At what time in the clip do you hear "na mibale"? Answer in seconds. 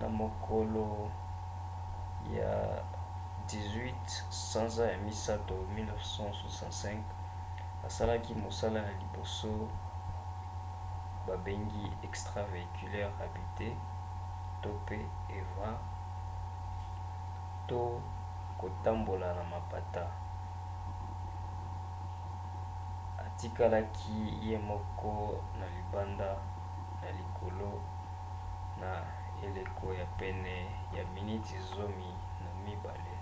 32.44-33.16